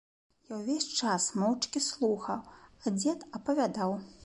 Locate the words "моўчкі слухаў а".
1.41-2.97